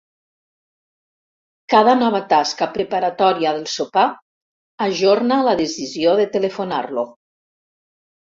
Cada 1.73 1.93
nova 1.97 2.21
tasca 2.31 2.67
preparatòria 2.77 3.51
del 3.57 3.69
sopar 3.73 4.07
ajorna 4.87 5.37
la 5.49 5.55
decisió 5.61 6.15
de 6.21 6.25
telefonar-lo. 6.37 7.05